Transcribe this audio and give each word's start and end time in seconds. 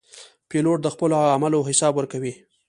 پیلوټ 0.49 0.77
د 0.83 0.87
خپلو 0.93 1.15
عملو 1.35 1.67
حساب 1.69 1.93
ورکوي. 1.95 2.33